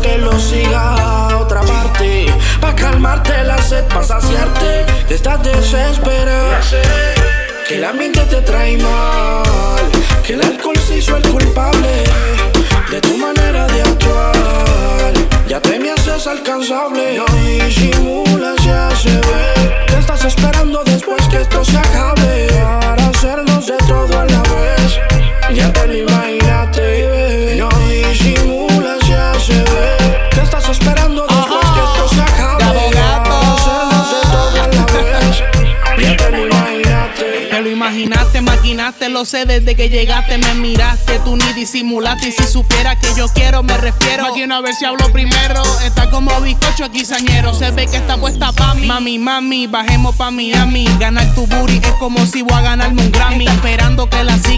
que 0.00 0.18
lo 0.18 0.38
siga 0.38 1.30
a 1.30 1.38
otra 1.38 1.62
parte. 1.62 2.26
Pa' 2.60 2.74
calmarte 2.74 3.44
la 3.44 3.58
sed, 3.58 3.84
pa' 3.84 4.02
saciarte. 4.02 4.84
Te 5.08 5.14
estás 5.14 5.42
desesperada. 5.42 6.60
Que 7.68 7.76
el 7.76 7.84
ambiente 7.84 8.20
te 8.22 8.40
trae 8.42 8.76
mal. 8.78 9.44
Que 10.24 10.34
el 10.34 10.42
alcohol 10.42 10.78
se 10.78 10.98
hizo 10.98 11.16
el 11.16 11.22
culpable 11.28 12.04
de 12.90 13.00
tu 13.00 13.16
manera 13.16 13.66
de 13.66 13.82
actuar. 13.82 15.12
Ya 15.48 15.60
te 15.60 15.78
me 15.78 15.90
haces 15.90 16.26
alcanzable. 16.26 17.20
Imaginaste. 37.96 38.40
Maquinaste, 38.40 39.08
lo 39.08 39.24
sé 39.24 39.44
desde 39.44 39.74
que 39.74 39.88
llegaste, 39.88 40.38
me 40.38 40.54
miraste, 40.54 41.18
tú 41.20 41.36
ni 41.36 41.52
disimulaste 41.54 42.28
y 42.28 42.32
si 42.32 42.44
supiera 42.44 42.96
que 42.96 43.14
yo 43.14 43.28
quiero 43.28 43.62
me 43.62 43.76
refiero. 43.76 44.24
Máquina 44.24 44.58
a 44.58 44.60
ver 44.60 44.74
si 44.74 44.84
hablo 44.84 45.10
primero, 45.12 45.62
está 45.84 46.10
como 46.10 46.38
bizcocho 46.40 46.84
aquí 46.84 47.04
sañero, 47.04 47.54
se 47.54 47.70
ve 47.70 47.86
que 47.86 47.96
está 47.96 48.16
puesta 48.16 48.52
pa' 48.52 48.74
mí. 48.74 48.86
Mami, 48.86 49.18
mami, 49.18 49.66
bajemos 49.66 50.14
pa' 50.16 50.30
Miami, 50.30 50.88
ganar 50.98 51.34
tu 51.34 51.46
booty 51.46 51.80
es 51.82 51.92
como 51.98 52.24
si 52.26 52.42
voy 52.42 52.54
a 52.54 52.60
ganarme 52.60 53.02
un 53.02 53.12
Grammy. 53.12 53.46
Está 53.46 53.54
esperando 53.54 54.05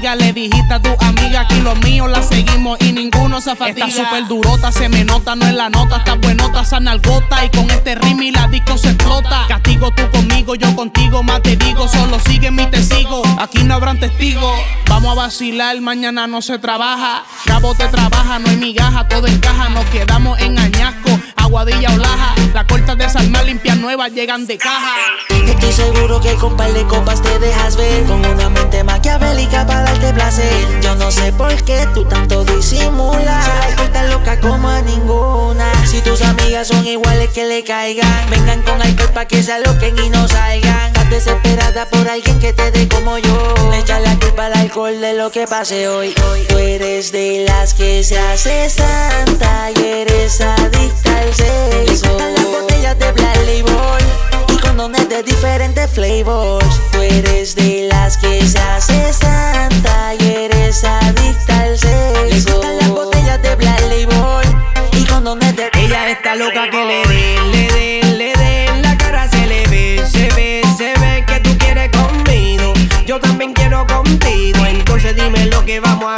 siga, 0.09 0.17
le 0.17 0.33
dijiste 0.33 0.75
a 0.75 0.81
tu 0.81 0.95
amiga 1.01 1.47
que 1.47 1.61
los 1.61 1.78
míos 1.81 2.09
la 2.11 2.23
seguimos 2.23 2.78
y 2.81 2.92
ninguno 2.92 3.41
se 3.41 3.55
fatiga. 3.55 3.87
Está 3.87 4.05
súper 4.05 4.27
durota, 4.27 4.73
se 4.73 4.89
me 4.89 5.05
nota, 5.05 5.34
no 5.34 5.47
es 5.47 5.55
la 5.55 5.69
nota, 5.69 5.98
está 5.98 6.15
buenota, 6.15 6.62
nalgota 6.81 7.45
y 7.45 7.50
con 7.50 7.70
este 7.70 7.95
ritmo 7.95 8.23
y 8.23 8.31
la 8.31 8.47
disco 8.48 8.78
se 8.78 8.91
explota. 8.91 9.47
Castigo 9.48 9.91
tú 9.92 10.03
conmigo, 10.11 10.55
yo 10.55 10.75
contigo, 10.75 11.23
más 11.23 11.42
te 11.42 11.56
digo, 11.56 11.89
solo 11.89 12.19
sigue 12.20 12.50
mi 12.50 12.67
te 12.67 12.83
sigo. 12.83 13.23
Aquí 13.39 13.62
no 13.65 13.75
habrán 13.75 13.98
testigos. 13.98 14.59
Vamos 14.89 15.12
a 15.12 15.15
vacilar, 15.15 15.81
mañana 15.81 16.27
no 16.27 16.43
se 16.43 16.59
trabaja. 16.59 17.25
Cabo 17.45 17.75
te 17.75 17.87
trabaja, 17.89 18.39
no 18.39 18.50
hay 18.50 18.56
migaja, 18.56 19.09
todo 19.09 19.27
encaja. 19.27 19.69
Nos 19.70 19.84
quedamos 19.87 20.39
en 20.41 20.59
añasco, 20.59 21.11
aguadilla 21.37 21.91
o 21.93 21.97
laja. 21.97 22.28
La 23.19 23.24
corta 23.24 23.33
de 23.33 23.33
salma 23.33 23.42
limpia 23.42 23.74
nueva 23.74 24.08
llegan 24.08 24.47
de 24.47 24.58
caja. 24.58 24.94
Estoy 25.47 25.72
seguro 25.72 26.20
que 26.20 26.34
con 26.34 26.56
par 26.56 26.72
de 26.72 26.84
copas 26.84 27.20
te 27.20 27.38
dejas 27.41 27.77
ver. 27.77 28.05
Con 28.05 28.25
una 28.25 28.48
mente 28.48 28.84
maquiavélica 28.84 29.66
para 29.66 29.83
darte 29.83 30.12
placer. 30.12 30.80
Yo 30.83 30.94
no 30.94 31.10
sé 31.10 31.33
por 31.33 31.52
qué 31.64 31.86
tú 31.94 32.05
tanto 32.05 32.44
disimulas. 32.44 33.48
La 33.48 33.77
corta 33.77 34.05
loca 34.05 34.38
como 34.41 34.69
a 34.69 34.80
ninguna. 34.83 35.66
Si 35.86 36.00
tus 36.00 36.22
amigas 36.22 36.69
son 36.69 36.86
iguales 36.86 37.30
que 37.30 37.44
le 37.44 37.64
caigan. 37.64 38.30
Vengan 38.30 38.62
con 38.62 38.80
alcohol 38.80 39.10
pa' 39.12 39.25
que 39.27 39.42
se 39.42 39.53
aloquen 39.53 39.98
y 39.98 40.10
no 40.10 40.28
salgan. 40.28 40.86
Estás 40.86 41.10
desesperada 41.10 41.86
por 41.86 42.08
alguien 42.08 42.38
que 42.38 42.53
te 42.53 42.70
dé 42.70 42.86
como 42.88 43.19
yo. 43.19 43.55
Le 43.70 43.78
echa 43.78 43.98
la 43.98 44.16
culpa 44.19 44.47
al 44.47 44.55
alcohol 44.55 45.00
de 45.00 45.14
lo 45.14 45.30
que 45.30 45.47
pase 45.47 45.88
hoy 45.88 46.14
Tú 46.48 46.58
eres 46.58 47.10
de 47.12 47.44
las 47.48 47.75
que 47.75 48.05
se 48.05 48.19
hace 48.19 48.70
santa 48.70 49.70
Y 49.70 49.82
eres 49.82 50.41
adicta 50.41 51.19
al 51.19 51.34
sexo 51.34 52.16
botellas 52.88 52.99
de 52.99 53.12
Black 53.12 53.37
Label 53.37 54.04
y 54.49 54.56
condones 54.59 55.09
de 55.09 55.22
diferentes 55.22 55.91
flavors. 55.91 56.81
Tú 56.93 57.03
eres 57.03 57.54
de 57.54 57.88
las 57.91 58.16
que 58.16 58.47
se 58.47 58.59
hace 58.59 59.12
santa 59.12 60.15
y 60.19 60.44
eres 60.44 60.84
adicta 60.84 61.60
al 61.60 61.78
sexo. 61.78 62.62
Las 62.62 62.88
botellas 62.88 63.43
de 63.43 63.54
Black 63.56 63.81
Label 63.82 64.47
y 64.93 65.04
condones 65.04 65.56
de 65.56 65.71
Ella 65.75 66.10
está 66.10 66.34
loca 66.34 66.71
que 66.71 66.84
le 66.84 67.03
den, 67.06 67.53
le 67.53 67.69
den, 67.69 68.19
le 68.19 68.32
den. 68.32 68.82
La 68.82 68.97
cara 68.97 69.28
se 69.28 69.47
le 69.47 69.66
ve, 69.66 70.03
se 70.10 70.28
ve, 70.34 70.62
se 70.76 70.94
ve 70.99 71.25
que 71.26 71.41
tú 71.41 71.56
quieres 71.59 71.91
conmigo. 71.91 72.72
Yo 73.06 73.20
también 73.20 73.53
quiero 73.53 73.87
contigo. 73.87 74.65
Entonces 74.66 75.15
dime 75.16 75.47
lo 75.47 75.65
que 75.65 75.81
vamos 75.81 76.18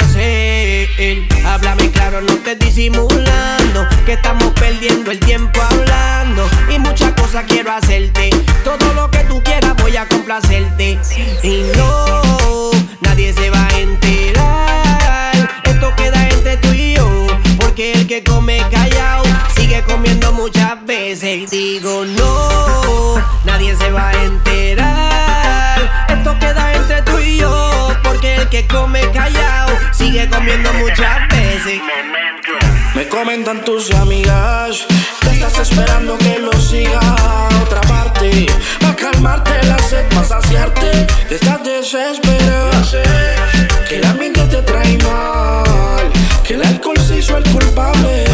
Háblame 1.43 1.89
claro, 1.89 2.21
no 2.21 2.31
estés 2.31 2.59
disimulando. 2.59 3.87
Que 4.05 4.13
estamos 4.13 4.51
perdiendo 4.51 5.09
el 5.09 5.19
tiempo 5.19 5.59
hablando. 5.59 6.47
Y 6.69 6.77
muchas 6.77 7.13
cosas 7.13 7.45
quiero 7.47 7.71
hacerte. 7.71 8.29
Todo 8.63 8.93
lo 8.93 9.09
que 9.09 9.23
tú 9.23 9.41
quieras 9.41 9.73
voy 9.81 9.97
a 9.97 10.07
complacerte. 10.07 10.99
Y 11.41 11.63
no, 11.75 12.69
nadie 13.01 13.33
se 13.33 13.49
va 13.49 13.67
a 13.67 13.79
enterar. 13.79 15.61
Esto 15.63 15.91
queda 15.95 16.29
entre 16.29 16.57
tú 16.57 16.71
y 16.71 16.93
yo. 16.93 17.25
Porque 17.59 17.93
el 17.93 18.05
que 18.05 18.23
come 18.23 18.63
callado 18.69 19.23
sigue 19.55 19.81
comiendo 19.81 20.31
muchas 20.33 20.85
veces. 20.85 21.49
Digo 21.49 22.05
no, 22.05 23.15
nadie 23.43 23.75
se 23.75 23.89
va 23.91 24.09
a 24.09 24.23
enterar. 24.23 26.05
Esto 26.09 26.37
queda 26.37 26.75
entre 26.75 27.01
tú 27.01 27.17
y 27.17 27.37
yo. 27.37 27.89
Porque 28.03 28.35
el 28.35 28.49
que 28.49 28.67
come 28.67 29.01
callado 29.11 29.70
sigue 30.21 30.29
comiendo 30.29 30.73
muchas 30.73 31.27
veces. 31.29 31.81
Me 32.95 33.07
comentan 33.07 33.63
tus 33.63 33.91
amigas 33.91 34.85
que 35.21 35.29
estás 35.29 35.59
esperando 35.59 36.17
que 36.17 36.39
lo 36.39 36.51
siga 36.53 36.99
a 36.99 37.49
otra 37.63 37.81
parte. 37.81 38.45
Pa' 38.79 38.95
calmarte 38.95 39.51
la 39.65 39.79
sed, 39.79 40.05
pa' 40.13 40.23
saciarte. 40.23 41.07
Te 41.27 41.35
estás 41.35 41.63
desesperada. 41.63 42.71
Que 43.87 43.97
el 43.97 44.05
ambiente 44.05 44.41
te 44.47 44.61
trae 44.61 44.97
mal. 44.99 46.11
Que 46.45 46.55
el 46.55 46.63
alcohol 46.63 46.99
se 46.99 47.19
hizo 47.19 47.37
el 47.37 47.43
culpable 47.43 48.25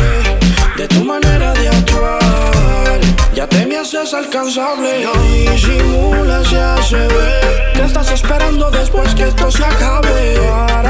de 0.76 0.88
tu 0.88 1.04
manera 1.04 1.54
de 1.54 1.70
actuar. 1.70 3.00
Ya 3.34 3.48
te 3.48 3.66
me 3.66 3.78
haces 3.78 4.14
alcanzable. 4.14 5.04
No 5.04 5.14
disimulas, 5.22 6.50
ya 6.50 6.82
se 6.82 6.98
ve. 6.98 7.74
¿Qué 7.76 7.84
estás 7.84 8.12
esperando 8.12 8.72
después 8.72 9.14
que 9.16 9.24
esto 9.24 9.52
se 9.52 9.64
acabe? 9.64 10.87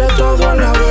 De 0.00 0.06
todo 0.16 0.48
a 0.48 0.54
la 0.54 0.89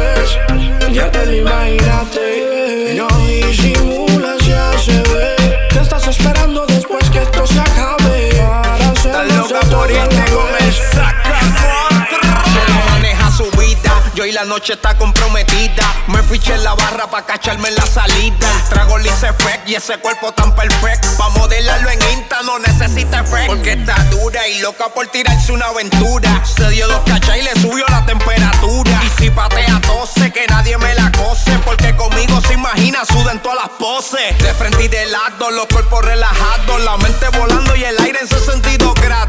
noche 14.50 14.74
está 14.74 14.98
comprometida. 14.98 15.84
Me 16.08 16.24
fiché 16.24 16.56
en 16.56 16.64
la 16.64 16.74
barra 16.74 17.08
pa' 17.08 17.24
cacharme 17.24 17.70
en 17.70 17.76
la 17.76 17.86
salida. 17.86 18.48
Trago 18.70 18.98
fake 18.98 19.68
y 19.68 19.76
ese 19.76 19.98
cuerpo 20.00 20.32
tan 20.32 20.56
perfecto. 20.56 21.08
Pa' 21.18 21.30
modelarlo 21.30 21.90
en 21.92 22.00
Insta 22.14 22.42
no 22.44 22.58
necesita 22.58 23.20
efecto. 23.20 23.54
Porque 23.54 23.74
está 23.74 23.96
dura 24.06 24.48
y 24.48 24.60
loca 24.60 24.90
por 24.90 25.08
tirarse 25.08 25.52
una 25.52 25.68
aventura. 25.68 26.44
Se 26.44 26.68
dio 26.72 26.88
dos 26.88 27.02
cachas 27.06 27.38
y 27.38 27.44
le 27.44 27.54
subió 27.62 27.86
la 27.90 28.04
temperatura. 28.06 29.00
Y 29.06 29.22
si 29.22 29.30
patea 29.30 29.80
tose, 29.82 30.32
que 30.32 30.48
nadie 30.48 30.78
me 30.80 30.96
la 30.96 31.12
cose. 31.12 31.52
Porque 31.64 31.96
conmigo 31.96 32.42
se 32.42 32.54
imagina, 32.54 33.06
suda 33.06 33.34
en 33.34 33.42
todas 33.42 33.60
las 33.60 33.70
poses. 33.78 34.36
De 34.40 34.54
frente 34.56 34.86
y 34.86 34.88
de 34.88 35.06
lado, 35.06 35.52
los 35.52 35.68
cuerpos 35.68 36.04
relajados. 36.04 36.82
La 36.82 36.98
mente 36.98 37.30
volando 37.38 37.76
y 37.76 37.84
el 37.84 37.98
aire 38.00 38.20
en 38.20 38.28
62 38.28 38.96
grados. 38.96 39.29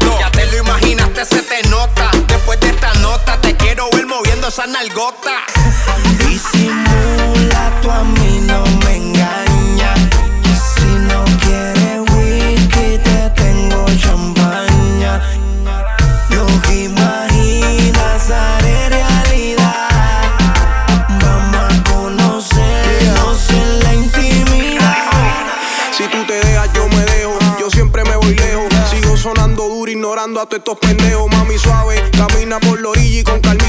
nalgota. 5.01 5.45
Disimula, 6.19 7.79
tú 7.81 7.91
a 7.91 8.03
mí 8.03 8.41
no 8.41 8.63
me 8.85 8.95
engañas. 8.97 9.99
Si 10.75 10.85
no 10.85 11.23
quieres 11.41 11.99
whisky, 12.11 12.97
te 13.03 13.29
tengo 13.35 13.85
champaña. 13.97 15.21
Lo 16.29 16.45
que 16.61 16.83
imaginas 16.85 18.29
haré 18.29 18.89
realidad. 18.89 19.89
Vamos 21.21 21.73
a 21.73 21.83
conocernos 21.83 23.49
en 23.49 23.79
la 23.83 23.93
intimidad. 23.93 24.97
Si 25.91 26.03
tú 26.07 26.25
te 26.25 26.33
dejas, 26.33 26.69
yo 26.73 26.87
me 26.89 27.03
dejo. 27.05 27.37
Yo 27.59 27.69
siempre 27.69 28.03
me 28.03 28.15
voy 28.15 28.35
lejos. 28.35 28.73
Sigo 28.89 29.17
sonando 29.17 29.67
duro, 29.67 29.91
ignorando 29.91 30.41
a 30.41 30.45
todos 30.45 30.59
estos 30.59 30.77
pendejos. 30.77 31.29
Mami 31.31 31.57
suave, 31.57 32.11
camina 32.11 32.59
por 32.59 32.79
la 32.81 32.89
orilla 32.89 33.19
y 33.19 33.23
con 33.23 33.39
calmita. 33.39 33.60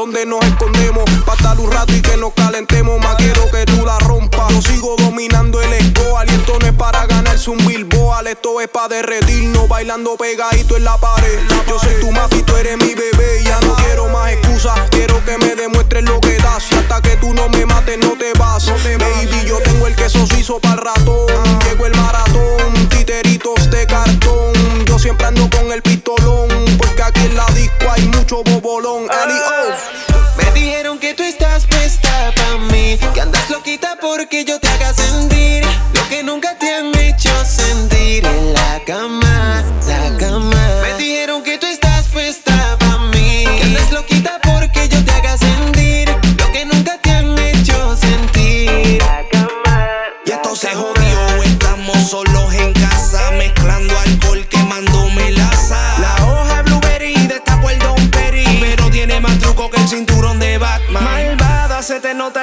Donde 0.00 0.24
nos 0.24 0.42
escondemos. 0.46 1.04
Pa' 1.26 1.34
estar 1.34 1.60
un 1.60 1.70
rato 1.70 1.92
y 1.92 2.00
que 2.00 2.16
nos 2.16 2.32
calentemos. 2.32 2.98
Más 3.00 3.16
quiero 3.16 3.50
que 3.50 3.66
tú 3.66 3.84
la 3.84 3.98
rompas. 3.98 4.50
Yo 4.50 4.62
sigo 4.62 4.96
dominando 4.96 5.60
el 5.60 5.72
escoal 5.74 6.26
y 6.30 6.34
esto 6.36 6.58
no 6.58 6.66
es 6.66 6.72
para 6.72 7.04
ganarse 7.06 7.50
un 7.50 7.58
billboard. 7.58 8.26
Esto 8.28 8.60
es 8.62 8.68
para 8.68 8.88
derretirnos, 8.88 9.68
bailando 9.68 10.16
pegadito 10.16 10.76
en 10.76 10.84
la 10.84 10.96
pared. 10.96 11.38
Yo 11.68 11.78
soy 11.78 12.00
tu 12.00 12.10
mafia 12.12 12.44
tú 12.46 12.56
eres 12.56 12.78
mi 12.78 12.94
bebé. 12.94 13.42
Ya 13.44 13.60
no 13.60 13.74
quiero 13.74 13.99
Quiero 14.90 15.24
que 15.24 15.38
me 15.38 15.56
demuestres 15.56 16.04
lo 16.04 16.20
que 16.20 16.36
das. 16.36 16.70
Y 16.70 16.74
hasta 16.76 17.00
que 17.00 17.16
tú 17.16 17.34
no 17.34 17.48
me 17.48 17.66
mates, 17.66 17.98
no 17.98 18.16
te 18.16 18.32
vas. 18.38 18.66
No 18.66 18.74
te 18.74 18.96
Baby, 18.96 19.26
vas. 19.26 19.44
yo 19.44 19.58
tengo 19.58 19.86
el 19.86 19.96
queso 19.96 20.24
suizo 20.26 20.60
para 20.60 20.76
ratón. 20.76 21.26
Ah. 21.30 21.58
Llego 21.64 21.86
el 21.86 21.96
maratón, 21.96 22.88
titeritos 22.90 23.70
de 23.70 23.86
cartón. 23.86 24.52
Yo 24.86 24.98
siempre 24.98 25.26
ando 25.26 25.48
con 25.50 25.72
el 25.72 25.82
pistolón. 25.82 26.48
Porque 26.78 27.02
aquí 27.02 27.24
en 27.24 27.36
la 27.36 27.46
disco 27.46 27.90
hay 27.90 28.02
mucho 28.06 28.42
bobolón. 28.44 29.04
Oh. 29.04 29.10
Ah. 29.10 30.09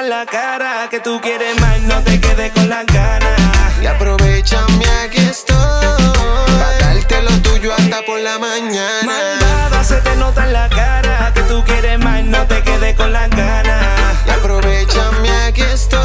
En 0.08 0.10
la 0.10 0.26
cara, 0.26 0.88
que 0.90 1.00
tú 1.00 1.20
quieres 1.20 1.60
más, 1.60 1.80
no 1.80 2.02
te 2.02 2.18
quedes 2.18 2.50
con 2.52 2.68
las 2.68 2.86
ganas. 2.86 3.38
Y 3.82 3.86
aprovechame 3.86 4.86
aquí 5.04 5.18
estoy, 5.18 5.56
pa' 5.56 6.72
darte 6.80 7.22
lo 7.22 7.30
tuyo 7.42 7.72
hasta 7.74 8.02
por 8.06 8.18
la 8.20 8.38
mañana. 8.38 9.02
Malvada 9.04 9.84
se 9.84 9.96
te 9.96 10.16
nota 10.16 10.46
en 10.46 10.52
la 10.54 10.68
cara, 10.68 11.32
que 11.34 11.42
tú 11.42 11.62
quieres 11.64 11.98
más, 11.98 12.24
no 12.24 12.46
te 12.46 12.62
quedes 12.62 12.96
con 12.96 13.12
las 13.12 13.28
ganas. 13.30 14.16
Y 14.26 14.30
aprovechame 14.30 15.30
aquí 15.46 15.62
estoy, 15.62 16.00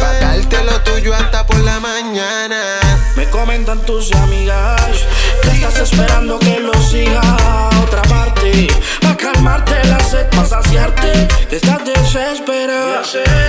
pa' 0.00 0.12
darte 0.20 0.64
lo 0.64 0.80
tuyo 0.82 1.14
hasta 1.14 1.46
por 1.46 1.58
la 1.58 1.78
mañana. 1.78 2.80
Me 3.14 3.28
comentan 3.30 3.80
tus 3.82 4.12
amigas 4.12 4.80
que 5.42 5.50
estás 5.50 5.78
esperando 5.78 6.38
que 6.38 6.58
lo 6.58 6.74
siga 6.82 7.20
a 7.20 7.70
otra 7.84 8.02
parte. 8.02 8.66
Pa' 9.00 9.16
calmarte 9.16 9.84
la 9.84 10.00
sed, 10.00 10.26
desesperada. 13.06 13.45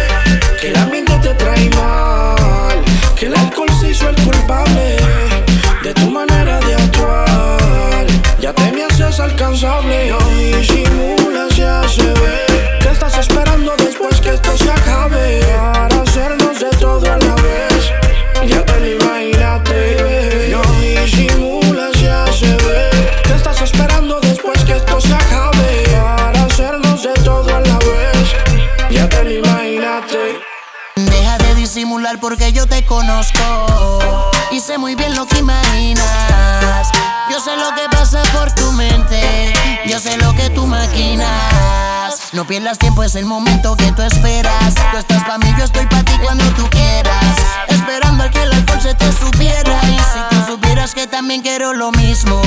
Imaginas. 35.37 36.89
Yo 37.29 37.39
sé 37.39 37.55
lo 37.57 37.75
que 37.75 37.87
pasa 37.89 38.21
por 38.33 38.51
tu 38.53 38.71
mente, 38.71 39.53
yo 39.85 39.99
sé 39.99 40.17
lo 40.17 40.33
que 40.33 40.49
tú 40.49 40.65
maquinas. 40.65 42.33
No 42.33 42.45
pierdas 42.45 42.77
tiempo, 42.77 43.03
es 43.03 43.15
el 43.15 43.25
momento 43.25 43.75
que 43.75 43.91
tú 43.91 44.01
esperas. 44.01 44.75
Tú 44.91 44.97
estás 44.97 45.23
pa' 45.23 45.37
mí, 45.37 45.53
yo 45.57 45.65
estoy 45.65 45.85
pa' 45.87 46.03
ti 46.03 46.13
cuando 46.23 46.43
tú 46.55 46.69
quieras. 46.69 47.35
Esperando 47.67 48.23
a 48.23 48.29
que 48.29 48.43
el 48.43 48.51
alcohol 48.53 48.81
se 48.81 48.93
te 48.95 49.11
supiera. 49.11 49.79
Y 49.85 49.97
si 49.97 50.19
tú 50.29 50.51
supieras 50.53 50.93
que 50.93 51.07
también 51.07 51.41
quiero 51.41 51.73
lo 51.73 51.91
mismo. 51.91 52.41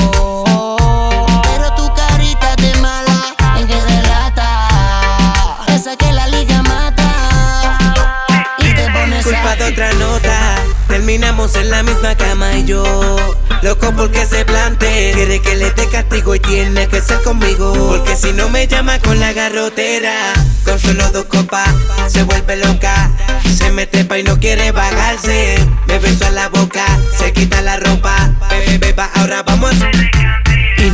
Pero 1.43 1.73
tu 1.75 1.89
en 11.61 11.69
la 11.69 11.83
misma 11.83 12.15
cama 12.15 12.57
y 12.57 12.65
yo. 12.65 13.15
Loco 13.61 13.93
porque 13.95 14.25
se 14.25 14.43
plante, 14.45 15.11
quiere 15.13 15.39
que 15.41 15.55
le 15.55 15.69
dé 15.71 15.87
castigo 15.87 16.33
y 16.33 16.39
tiene 16.39 16.87
que 16.87 17.01
ser 17.01 17.21
conmigo. 17.21 17.73
Porque 17.73 18.15
si 18.15 18.33
no 18.33 18.49
me 18.49 18.67
llama 18.67 18.99
con 18.99 19.19
la 19.19 19.31
garrotera, 19.31 20.33
con 20.65 20.79
solo 20.79 21.09
dos 21.11 21.25
copas 21.25 21.69
se 22.07 22.23
vuelve 22.23 22.57
loca. 22.57 23.11
Se 23.55 23.71
me 23.71 23.85
trepa 23.85 24.17
y 24.17 24.23
no 24.23 24.39
quiere 24.39 24.71
bajarse. 24.71 25.55
Me 25.87 25.99
beso 25.99 26.25
a 26.25 26.31
la 26.31 26.49
boca, 26.49 26.85
se 27.17 27.31
quita 27.31 27.61
la 27.61 27.77
ropa. 27.77 28.31
Bebe, 28.49 28.77
beba, 28.79 29.09
ahora 29.13 29.43
vamos 29.43 29.75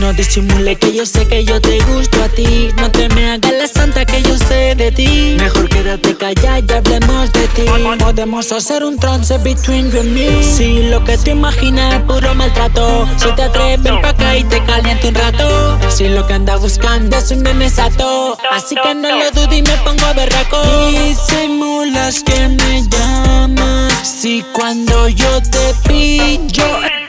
no 0.08 0.14
disimule 0.14 0.78
que 0.78 0.94
yo 0.94 1.06
sé 1.06 1.28
que 1.28 1.44
yo 1.44 1.60
te 1.60 1.80
gusto 1.80 2.24
a 2.24 2.30
ti. 2.30 2.70
No 2.78 2.90
te 2.90 3.10
me 3.10 3.30
hagas 3.30 3.52
la 3.52 3.68
santa 3.68 4.06
que 4.06 4.22
yo 4.22 4.38
sé 4.38 4.74
de 4.76 4.90
ti. 4.92 5.36
Mejor 5.38 5.68
quédate 5.68 6.16
callada 6.16 6.60
y 6.60 6.72
hablemos 6.72 7.34
de 7.34 7.48
ti. 7.50 7.64
Podemos 8.00 8.52
hacer 8.54 8.86
un 8.86 8.98
trance 8.98 9.38
between 9.40 9.92
you 9.92 10.00
and 10.00 10.14
me. 10.14 10.44
Si 10.44 10.84
lo 10.84 11.04
que 11.04 11.18
te 11.18 11.32
imaginas 11.32 11.96
es 11.96 12.02
puro 12.04 12.34
maltrato. 12.36 13.06
Si 13.18 13.30
te 13.36 13.44
atreves, 13.44 13.92
pa' 14.02 14.10
acá 14.10 14.38
y 14.38 14.46
te 14.46 14.64
caliento 14.64 15.10
un 15.10 15.16
rato. 15.16 15.78
Si 15.90 16.08
lo 16.08 16.26
que 16.26 16.34
andas 16.36 16.62
buscando 16.62 17.18
es 17.18 17.30
un 17.32 17.44
nene 17.44 17.70
sato. 17.70 18.38
Así 18.52 18.76
que 18.82 18.96
no 18.96 19.10
lo 19.10 19.32
dudes 19.32 19.58
y 19.58 19.62
me 19.62 19.78
pongo 19.84 20.14
berraco. 20.16 20.62
Disimulas 20.88 22.24
que 22.24 22.48
me 22.48 22.84
llamas. 22.88 24.08
Si 24.08 24.42
cuando 24.54 25.10
yo 25.10 25.42
te 25.42 25.74
pillo. 25.86 27.07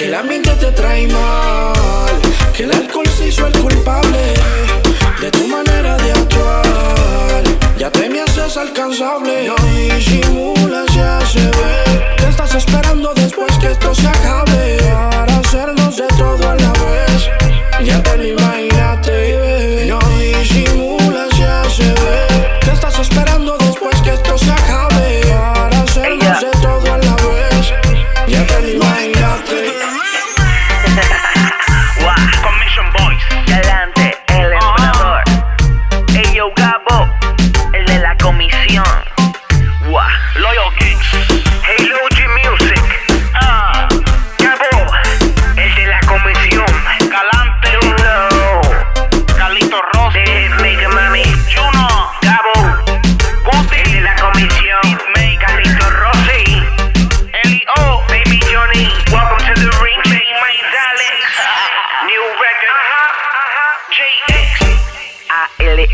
Que 0.00 0.06
el 0.06 0.14
ambiente 0.14 0.50
te 0.52 0.72
trae 0.72 1.06
mal, 1.08 1.74
que 2.56 2.62
el 2.62 2.72
alcohol 2.72 3.06
se 3.06 3.28
hizo 3.28 3.46
el 3.46 3.52
culpable 3.58 4.32
de 5.20 5.30
tu 5.30 5.46
manera 5.46 5.94
de 5.98 6.12
actuar. 6.12 7.42
Ya 7.76 7.90
te 7.90 8.08
me 8.08 8.22
haces 8.22 8.56
alcanzable, 8.56 9.46
no 9.46 9.56
disimulas, 9.66 10.86
ya 10.94 11.20
se 11.26 11.40
ve. 11.40 12.14
Que 12.16 12.30
estás 12.30 12.54
esperando 12.54 13.12
después 13.12 13.52
que 13.58 13.72
esto 13.72 13.94
se 13.94 14.08
acabe 14.08 14.79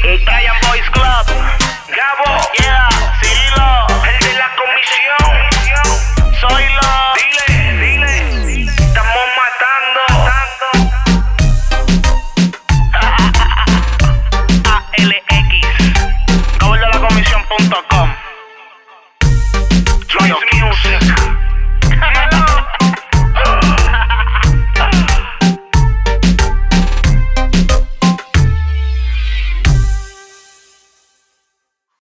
Brian 0.03 0.53
boys 0.63 0.96